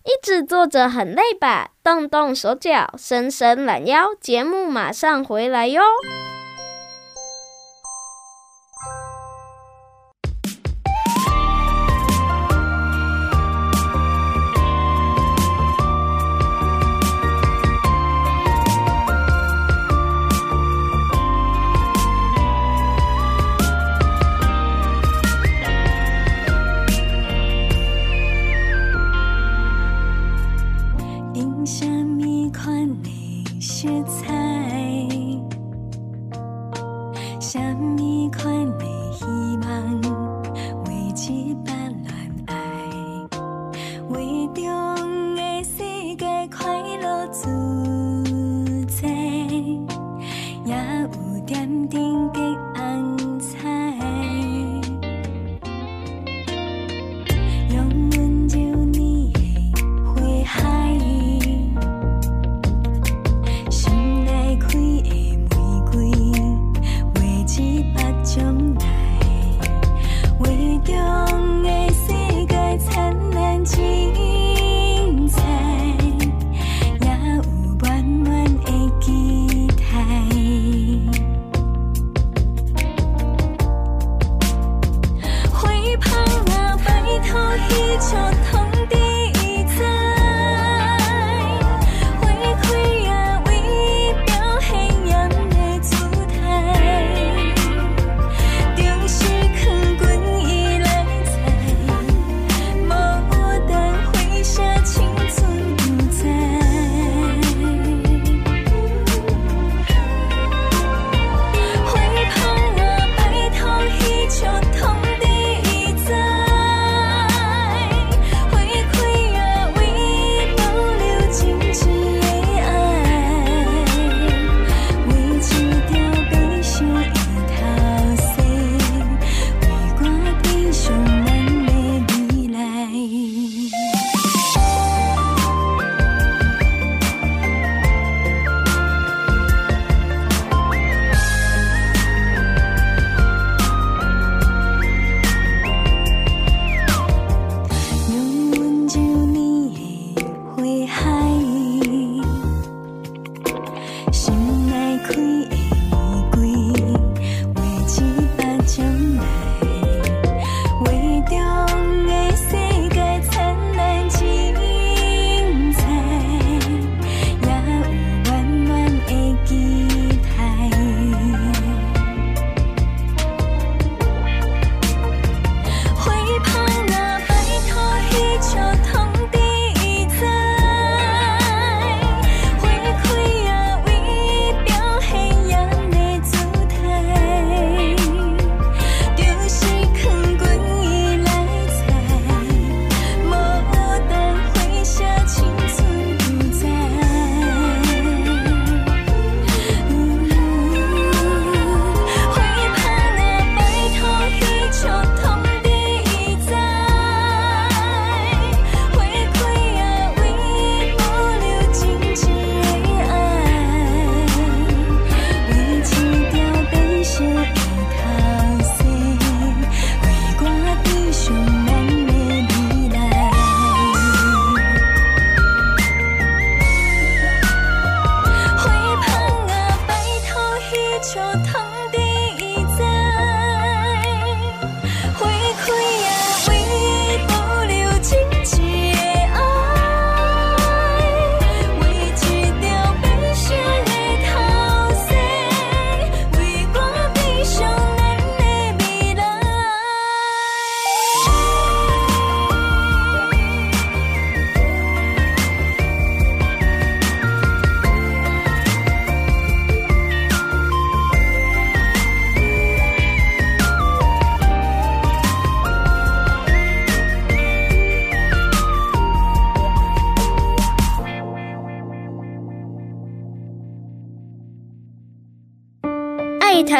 [0.05, 1.70] 一直坐着很累吧？
[1.83, 5.83] 动动手脚，伸伸懒腰，节目马上回来哟。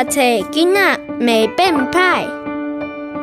[0.05, 2.27] 册囡仔未变歹，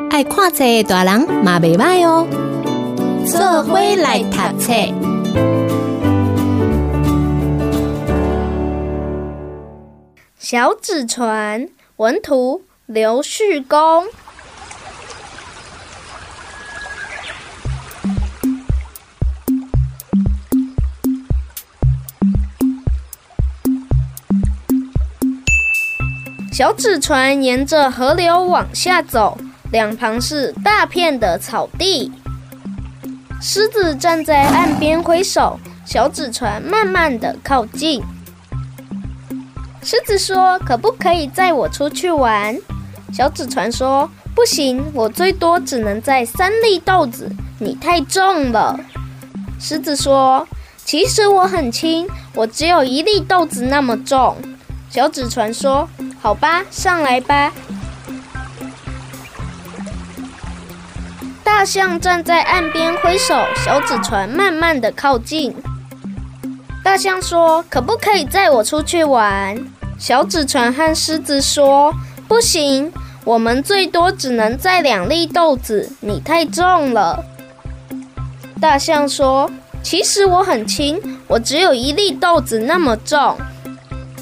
[0.10, 2.28] 爱看册大人嘛未歹哦。
[3.26, 4.74] 做伙来读册。
[10.38, 11.68] 小纸船，
[11.98, 14.06] 文图刘旭公。
[26.58, 29.38] 小纸船沿着河流往下走，
[29.72, 32.12] 两旁是大片的草地。
[33.40, 38.02] 狮子站在岸边挥手，小纸船慢慢的靠近。
[39.84, 42.58] 狮子说：“可不可以载我出去玩？”
[43.14, 48.80] 小纸船说：“不行，我最多只能载三粒豆子，你太重了。”
[49.62, 50.48] 狮子说
[50.84, 54.36] ：“其实我很轻，我只有一粒豆子那么重。”
[54.90, 55.88] 小纸船说。
[56.28, 57.54] 好吧，上来吧。
[61.42, 65.56] 大象站在岸边挥手，小纸船慢慢的靠近。
[66.84, 69.58] 大象说：“可不可以载我出去玩？”
[69.98, 71.94] 小纸船和狮子说
[72.28, 72.92] ：“不行，
[73.24, 77.24] 我们最多只能载两粒豆子，你太重了。”
[78.60, 79.50] 大象说
[79.82, 83.38] ：“其实我很轻，我只有一粒豆子那么重。”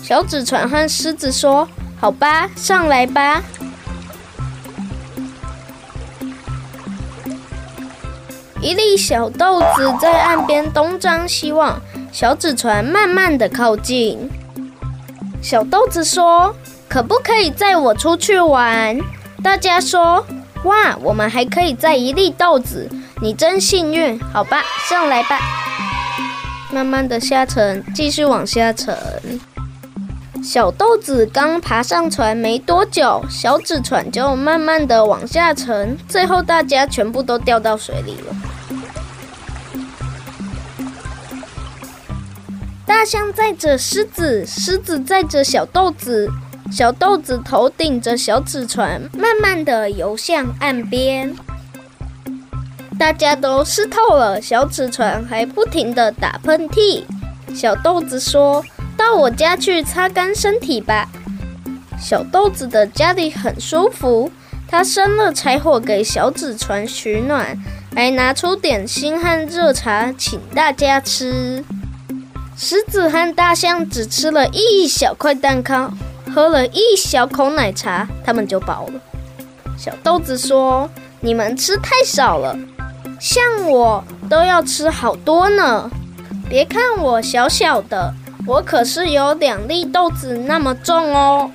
[0.04, 1.68] 小纸船和狮子说。
[2.00, 3.42] 好吧，上来吧。
[8.62, 11.80] 一粒小豆子在岸边东张西望，
[12.12, 14.30] 小纸船慢慢的靠近。
[15.42, 16.56] 小豆子说
[16.90, 19.00] ：“可不可以载我出去玩？”
[19.44, 20.26] 大家说
[20.66, 22.90] ：“哇，我们还可以载一粒豆子，
[23.22, 25.40] 你真幸运。”好吧，上来吧。
[26.72, 28.96] 慢慢的下沉，继续往下沉。
[30.46, 38.36] 小豆子刚爬上船没多久，小纸船就慢慢的往下沉，最后大家全部都掉到水里了。
[42.86, 46.30] 大象载着狮子，狮子载着小豆子，
[46.72, 51.36] 小豆子头顶着小纸船，慢慢的游向岸边。
[53.00, 57.04] 大家都湿透了，小纸船还不停的打喷嚏。
[57.56, 58.64] 小豆子说。
[58.98, 61.08] 到我家去擦干身体吧。
[62.00, 64.32] 小豆子的家里很舒服，
[64.68, 67.58] 他生了柴火给小纸船取暖，
[67.96, 71.64] 还拿出点心和热茶请大家吃。
[72.58, 75.92] 狮子和大象只吃了一小块蛋糕，
[76.34, 79.00] 喝了一小口奶茶，他们就饱了。
[79.78, 80.90] 小豆子说
[81.20, 82.58] ：“你们吃太少了，
[83.20, 85.90] 像我都要吃好多呢。
[86.50, 88.14] 别看我小小的。”
[88.48, 91.52] 我可是有两粒豆子那么重哦！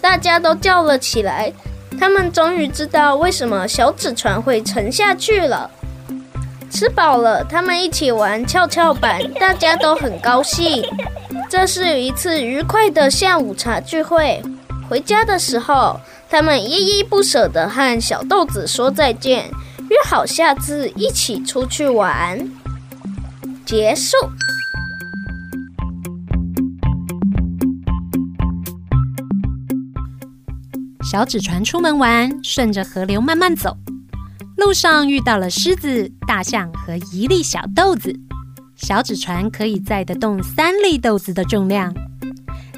[0.00, 1.52] 大家都叫了起来。
[1.98, 5.70] 他们终于知道为什么小纸船会沉下去了。
[6.70, 10.84] 吃饱了，他们一起玩跷跷板，大家都很高兴。
[11.48, 14.42] 这是一次愉快的下午茶聚会。
[14.90, 19.48] 回家的时候，他们依依不舍地和小豆子说再见，
[19.88, 22.46] 约好下次一起出去玩。
[23.64, 24.16] 结束。
[31.08, 33.76] 小纸船出门玩，顺着河流慢慢走，
[34.56, 38.12] 路上遇到了狮子、大象和一粒小豆子。
[38.74, 41.94] 小纸船可以载得动三粒豆子的重量。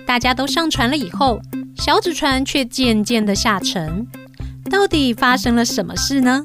[0.07, 1.41] 大家都上船了以后，
[1.75, 4.07] 小纸船却渐渐的下沉。
[4.71, 6.45] 到底发生了什么事呢？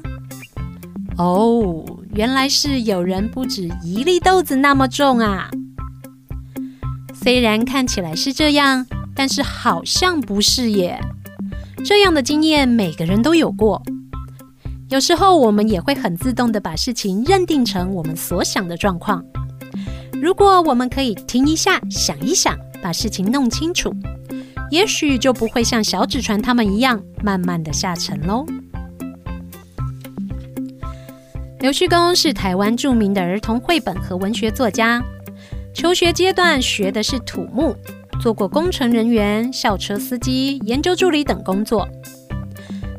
[1.18, 5.50] 哦，原来是有人不止一粒豆子那么重啊！
[7.12, 10.98] 虽然看起来是这样，但是好像不是耶。
[11.84, 13.82] 这样的经验每个人都有过。
[14.88, 19.22] 有时候我们也会很自动地把事情认定成我们所想的状况。
[20.12, 23.94] 如果我们可以停一下，想一想，把事情弄清楚，
[24.70, 28.46] 也许就不会像小纸船他们一样慢慢地下沉喽。
[31.60, 35.02] 刘旭公是台湾著名的儿童绘本和文学作家，
[35.74, 37.76] 求学阶段学的是土木。
[38.20, 41.86] 做过工程人员、校车司机、研究助理等工作，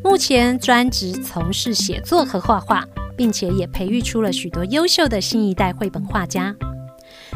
[0.04, 2.86] 目前专职从事写作和画画，
[3.18, 6.56] 并且也培育出了许多优秀的新一代绘本画家。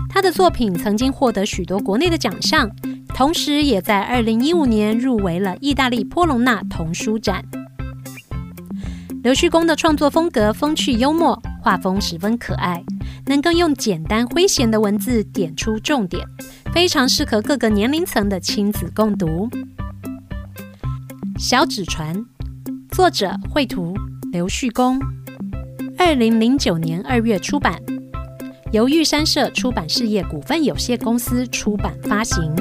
[0.09, 2.69] 他的作品曾经获得许多国内的奖项，
[3.15, 7.43] 同时也在2015年入围了意大利波隆纳童书展。
[9.21, 12.81] 刘旭公的创作风格风趣幽默，画风十分可爱，
[13.25, 16.25] 能够用简单诙谐的文字点出重点。
[16.73, 19.49] 非常适合各个年龄层的亲子共读。
[21.37, 22.25] 小纸船，
[22.91, 23.93] 作者绘图
[24.31, 24.97] 刘旭公，
[25.97, 27.77] 二零零九年二月出版，
[28.71, 32.55] 由玉山社出版事业股份有限公司出版发行。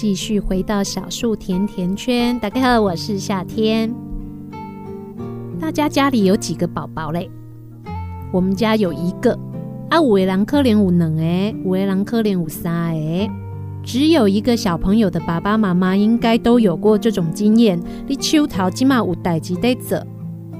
[0.00, 3.92] 继续回到小树甜甜圈，大家好，我是夏天。
[5.60, 7.28] 大家家里有几个宝宝嘞？
[8.32, 9.36] 我们家有一个
[9.90, 13.28] 啊，五位郎可怜五能哎，五位郎可怜五三哎，
[13.82, 17.76] 只有一个小朋友的爸爸妈妈应该都有过这种经验。
[18.06, 20.00] 你手头今嘛有代志得做，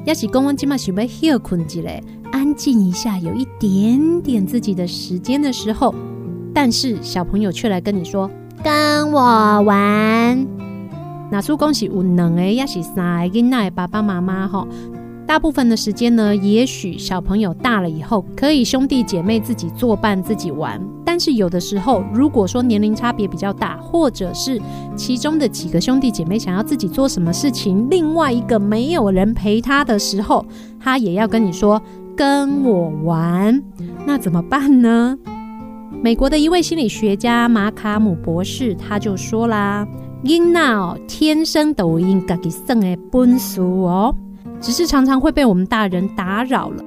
[0.04, 1.88] 要是公公今嘛想要休困一下，
[2.32, 5.94] 安静一下，有一点点自己的时间的时候，
[6.52, 8.28] 但是小朋友却来跟你说。
[8.62, 10.46] 跟我玩，
[11.30, 14.66] 那出恭喜有两个，也是三个，那爸爸妈妈哈。
[15.26, 20.80] 大部分的时间呢，也许小朋友大了以后，可以兄弟姐妹自己作伴自己玩。
[21.04, 24.58] 但是有的时候，如果说年龄差别比较大，或者是
[24.96, 30.46] 其中的几个兄弟姐妹想要自己做什么事情，另外一个没有人陪他的时候，
[30.80, 31.80] 他也要跟你说
[32.16, 33.62] 跟我玩，
[34.06, 35.18] 那怎么办呢？
[36.00, 39.86] 美国的一位心理学家马卡姆博士他就说啦
[40.24, 44.14] ：“囡仔哦，天生都有应自己生的本事哦，
[44.60, 46.84] 只是常常会被我们大人打扰了。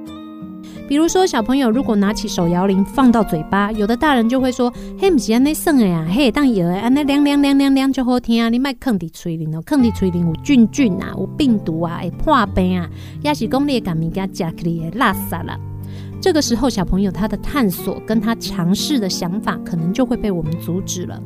[0.88, 8.48] 比如说，小朋友如果拿起手摇铃放到嘴巴，有的大人就会说：‘嘿，不是安尼生的呀，嘿，当摇的安尼凉凉凉凉凉就好听啊！
[8.48, 12.88] 你卖囥伫嘴里哦，囥伫嘴里有菌菌啊，有病毒啊，会破病啊，
[13.22, 15.58] 也是讲你的物件食起来会垃圾啦。’
[16.22, 21.20] 这个时候，小朋友他的探索跟他尝试的想法，可能就会被我们阻止了。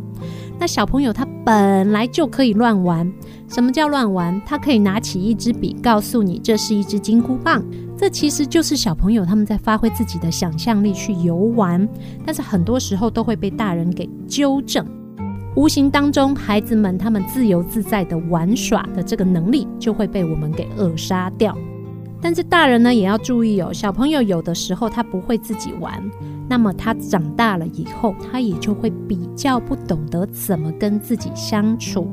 [0.59, 3.13] 那小朋友他本来就可以乱玩，
[3.47, 4.41] 什么叫乱玩？
[4.47, 7.63] 他可以拿起一支笔，告诉你这是一支金箍棒。
[7.95, 11.87] 这其实就是小朋友他们在发挥自己的想象力去游玩，
[12.25, 14.83] 但是很多时候都会被大人给纠正。
[15.57, 21.55] 无形当中，孩子们他们自由自在的玩耍的这个能力，就会被我们给扼杀掉。
[22.27, 26.03] 但是大人呢，也要注意哦，小朋友有的时候他不会自己玩，
[26.49, 32.11] 那么他长大了以后，他也就会比较不懂得怎么跟自己相处。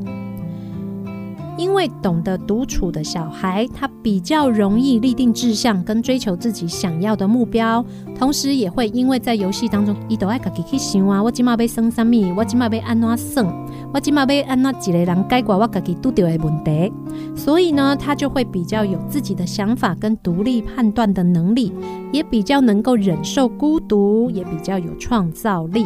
[1.58, 7.86] 因为懂得独处的小孩，他比较容易立定志向跟追求自己想要的目标，
[8.18, 13.46] 同时也会因为在游戏当中，伊都爱自己去想啊，我今嘛要算什么，我今嘛要安怎算，
[13.94, 16.94] 我今嘛要安怎一个人解决我自己遇到的问题，
[17.36, 21.72] 所以呢，他就会比较有自己的想法跟独立判断的能力，
[22.12, 25.86] 也比较能够忍受孤独，也比较有创造力。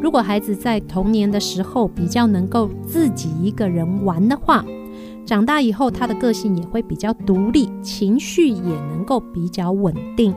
[0.00, 4.64] 如果孩子在童年的时候比较能够自己一个人玩的话，
[5.30, 10.34] 长大以后，他的个性也会比较独立，情绪也能够比较稳定。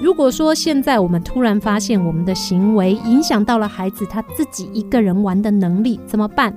[0.00, 6.56] 如果说现在我们突然发现我们的行为影响到了孩子他自己一个人玩的能力，怎么办？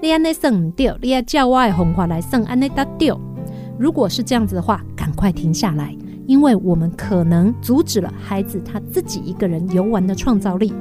[0.00, 3.12] 你安内算不对，你要叫我的方法来算，安内达对。
[3.78, 5.94] 如果是这样子的话，赶快停下来，
[6.26, 10.72] 因为我们可能阻止了孩子他自己一个人游玩的创造力。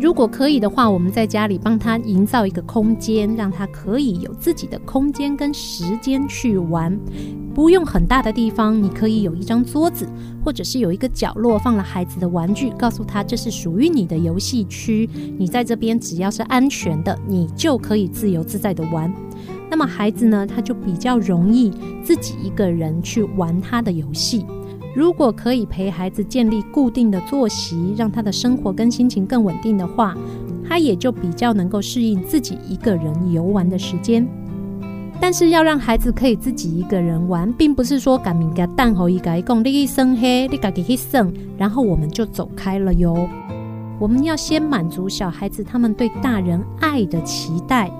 [0.00, 6.98] 如果可以的话，我们在家里帮他营造一个空间，让他可以有自己的空间跟时间去玩。
[7.54, 10.08] 不用很大的地方，你可以有一张桌子，
[10.42, 15.06] 或者是有一个角落放了孩子的玩具，告诉他这是属于你的游戏区。
[15.36, 19.12] 你在这边只要是安全的，你就可以自由自在的玩。
[19.70, 21.70] 那么孩子呢，他就比较容易
[22.02, 24.46] 自己一个人去玩他的游戏。
[24.94, 30.16] 如果可以陪孩子建立固定的作息，让他的生活跟心情更稳定的话，
[30.68, 34.26] 他也就比较能够适应自己一个人游玩的时间。
[35.20, 43.28] 但是要让孩子可以自己一个人玩，并不是说赶明个蛋后一个一共你一生黑，你赶紧去生，然后我们就走开了哟。
[43.98, 47.90] 我们要先满足小孩子他们对大人爱的期待。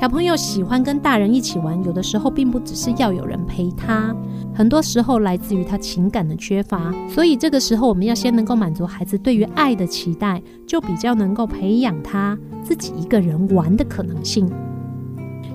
[0.00, 4.14] 小朋友喜欢跟大人一起玩，有的时候并不只是要有人陪他，
[4.54, 6.94] 很多时候来自于他情感的缺乏。
[7.08, 14.48] 所以这个时候，我们要先能够满足孩子对于爱的期待，就比较能够培养他自己一个人玩的可能性。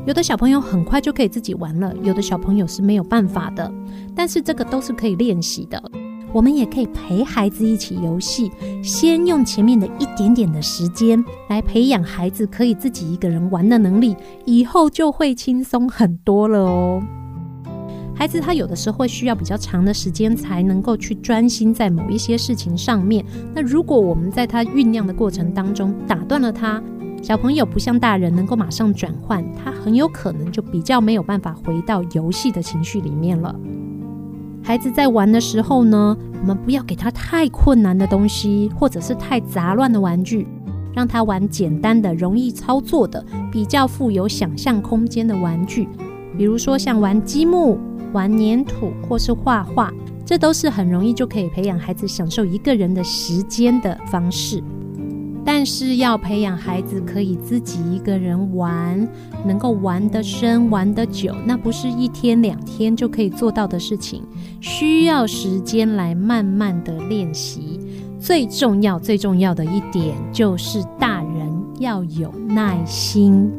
[0.06, 3.72] 有的小朋友很快就可以自己玩了，有的小朋友是没有办法的，
[4.16, 5.82] 但是这个都是可以练习的。
[6.32, 8.52] 我们也可以陪孩子一起游戏，
[8.84, 17.02] 先用前面的一点点的时间来培养孩子可以自己一个人玩的能力，以后就会轻松很多了哦。
[18.20, 23.24] 孩子他有的时候会需要比较长的时间才能够去专心在某一些事情上面。
[23.56, 26.84] 那如果我们在他酝酿的过程当中打断了他，
[27.22, 33.56] 小朋友不像大人能够马上转换，他很有可能就比较没有办法回到游戏的情绪里面了。
[34.62, 40.46] 孩子在玩的时候呢，我们不要给他太困难的东西，或者是太杂乱的玩具，
[40.94, 45.88] 让他玩简单的、容易操作的、比较富有想象空间的玩具，
[46.40, 47.78] 比如说像玩积木、
[48.14, 49.94] 玩粘土或是画画，
[50.26, 54.64] 这都是很容易就可以培养孩子享受一个人的时间的方式。
[55.44, 59.06] 但是要培养孩子可以自己一个人玩，
[59.46, 64.24] 能够玩得深、玩得久，那不是一天两天就可以做到的事情，
[64.62, 67.82] 需要时间来慢慢的练习。
[68.18, 73.52] 最重要、最重要的一点就是大人要有耐心。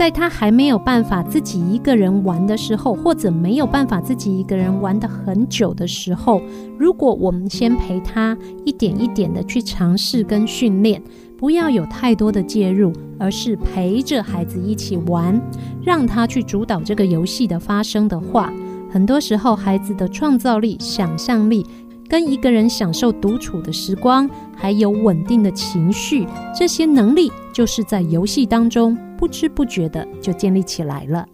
[0.00, 6.40] 在他还没有办法自己一个人玩的时候，或者没有办法自己一个人玩得很久的时候，
[6.78, 8.34] 如果我们先陪他
[8.64, 11.02] 一点一点的去尝试跟训练，
[11.36, 15.38] 不要有太多的介入，而是陪着孩子一起玩，
[15.84, 18.50] 让他去主导这个游戏的发生的话，
[18.90, 21.66] 很多时候孩子的创造力、想象力，
[22.10, 31.24] 跟一个人享受独处的时光，还有稳定的情绪，这些能力就是在游戏当中不知不觉的就建立起来了。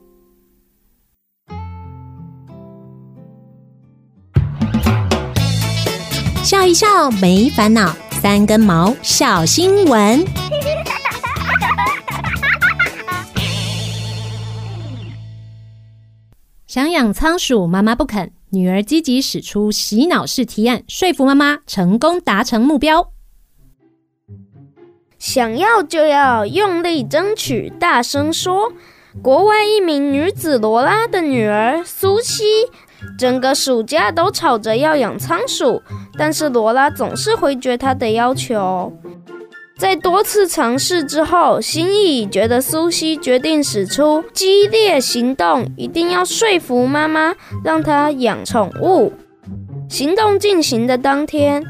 [6.44, 10.22] 笑一笑没烦恼，三根毛小新闻。
[16.68, 23.12] 想养仓鼠，妈妈不肯，女儿积极使出洗脑式提案，说服妈妈，成功达成目标。
[25.18, 28.72] 想要就要用力争取，大声说。
[29.22, 32.44] 国外一名女子罗拉的女儿苏西，
[33.18, 35.82] 整个暑假都吵着要养仓鼠，
[36.18, 38.92] 但是罗拉总是回绝她的要求。
[39.78, 49.12] 在多次尝试之后，心意已决的苏西决定使出激烈行动，一定要说服妈妈让她养宠物。
[49.88, 51.62] 行动进行的当天，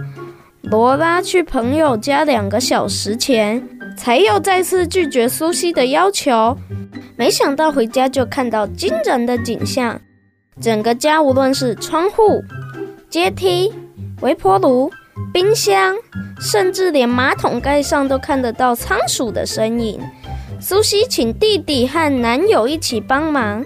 [0.62, 6.56] 罗拉去朋友家两个小时前，才又再次拒绝苏西的要求。
[7.16, 10.00] 没想到回家就看到惊人的景象，
[10.60, 12.40] 整个家无论是窗户、
[13.10, 13.72] 阶梯、
[14.20, 14.90] 微波炉、
[15.32, 15.94] 冰箱，
[16.40, 20.00] 甚至连马桶盖上都看得到仓鼠的身影。
[20.60, 23.64] 苏西请弟弟和男友一起帮忙，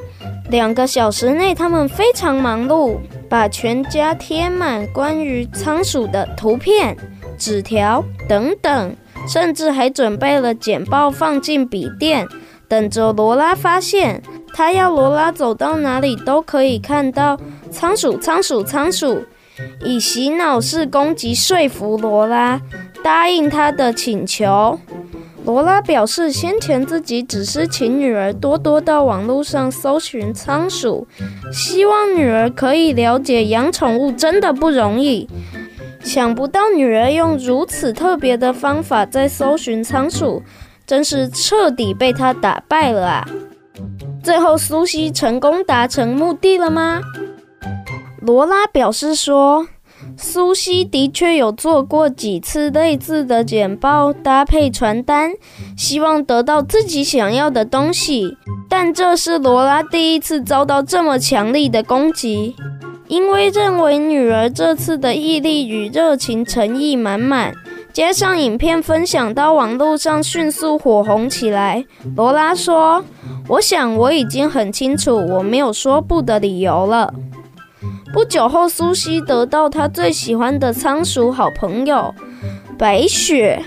[0.50, 2.98] 两个小时内他们非常忙碌，
[3.28, 6.96] 把全家贴满关于仓鼠的图片、
[7.38, 8.96] 纸条等等，
[9.28, 12.26] 甚至还准备了简报放进笔电。
[12.68, 14.22] 等着罗拉发现，
[14.52, 17.38] 他要罗拉走到哪里都可以看到
[17.70, 19.24] 仓鼠，仓鼠，仓鼠，
[19.84, 22.60] 以洗脑式攻击说服罗拉
[23.02, 24.78] 答应他的请求。
[25.44, 31.06] 罗拉表示，先前自己只是请女儿多多到网络上搜寻仓鼠，
[31.52, 35.28] 希望女儿可以了解养宠物真的不容易。
[36.02, 40.42] 想不到女儿用如此特别的方法在搜寻仓鼠。
[40.86, 43.24] 真是彻底被他打败了啊！
[44.24, 47.00] 最后苏西成功达成目的了吗？
[48.20, 49.66] 罗拉表示说，
[50.16, 55.32] 苏西的确有做过几次类似的简报搭配传单，
[55.76, 58.36] 希望得到自己想要的东西。
[58.68, 62.54] 但这是罗拉第一次遭到这么强力的攻击，
[63.08, 67.54] 因为认为女儿这次的毅力与热情诚意满满。
[67.92, 71.84] 加上影片分享到网络上，迅速火红起来。
[72.14, 73.04] 罗拉说
[73.48, 77.12] ：“我想我已经很清楚，我没有说不的理由了。”
[78.12, 82.14] 不久后，苏西得到他最喜欢的仓鼠好朋友
[82.78, 83.62] 白雪。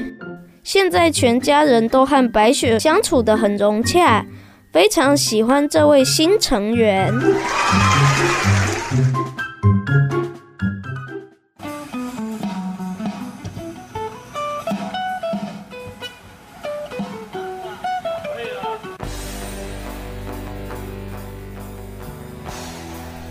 [0.64, 4.26] 现在全家人都和白雪相处得很融洽，
[4.72, 7.14] 非常喜欢这位新成员。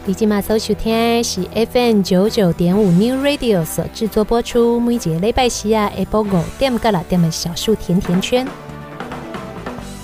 [0.05, 8.45] 你今嘛搜收听是 FM 九九点五 New Radio 所制作播出，每节礼拜四啊下晡五点到六点的小树甜甜圈。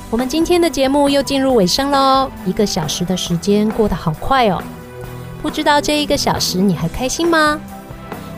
[0.09, 4.63] 我们今天的节目又进入尾声喽，一个小时的时间过得好快哦。
[5.43, 7.61] 不知道这一个小时你还开心吗？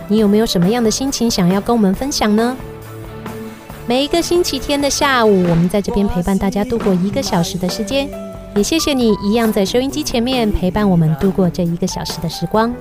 [0.09, 2.57] 你有没有什么样的心情想要跟我们分享呢？
[3.87, 8.09] 每一个星期天的下午，我们在这边陪伴大家度过一个小时的时间。
[8.57, 12.73] 也谢谢你一样在收音机前面陪伴我们度过这一个小时的时光。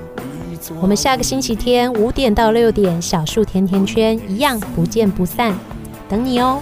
[0.81, 5.53] 我们下个星期天五点到六点，小树甜甜圈一样不见不散，
[6.09, 6.61] 等你哦。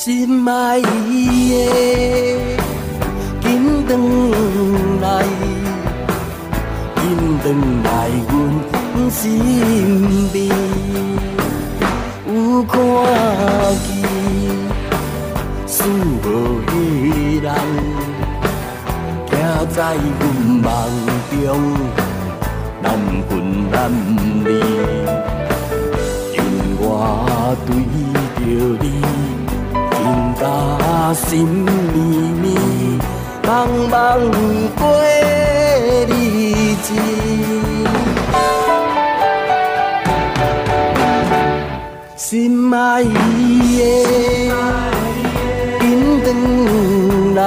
[0.00, 0.04] 回
[0.44, 0.80] 来，
[3.40, 3.50] 紧
[7.42, 7.42] 回
[7.82, 7.84] 来，
[8.28, 8.30] 阮
[9.10, 9.18] 身
[10.32, 10.36] 边
[12.28, 12.30] 有
[12.62, 12.72] 看
[13.82, 13.90] 见
[15.66, 15.74] 属
[16.22, 16.24] 无
[16.64, 16.70] 的
[17.42, 17.46] 人，
[19.26, 19.32] 徛
[19.74, 20.22] 在阮
[20.62, 20.64] 梦
[21.28, 21.46] 中，
[22.80, 22.86] 难
[23.28, 23.30] 分
[23.68, 23.74] 难
[24.44, 24.48] 离，
[26.34, 26.38] 因
[26.78, 26.86] 我
[27.66, 27.68] 对
[28.36, 28.46] 着
[28.80, 28.86] 你，
[30.38, 31.96] 紧甲心绵
[32.40, 32.46] 绵。
[33.42, 33.48] 茫
[33.90, 33.92] 茫
[34.76, 34.80] 过
[36.06, 36.10] 日
[36.82, 36.86] 子，
[42.16, 43.08] 心爱的，
[45.80, 45.82] 紧
[46.22, 46.26] 转
[47.34, 47.42] 来，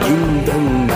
[0.00, 0.06] 紧
[0.44, 0.48] 转
[0.88, 0.92] 来，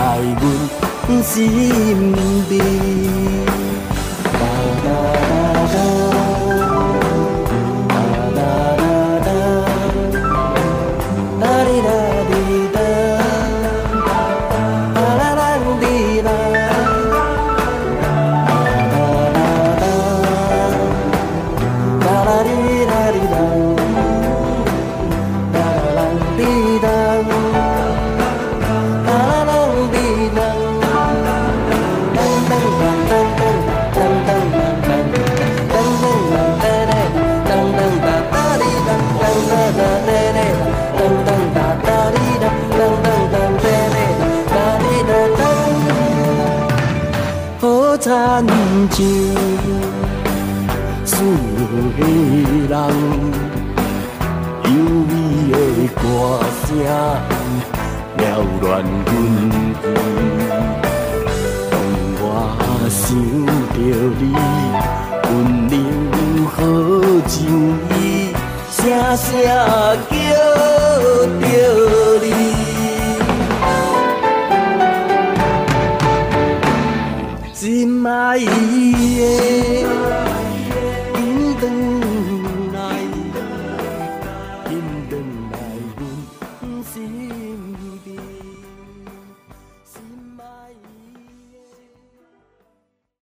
[69.33, 69.82] 声